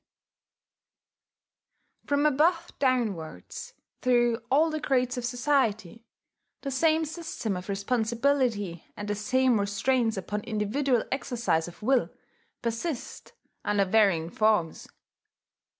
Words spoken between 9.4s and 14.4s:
restraints upon individual exercise of will, persist under varying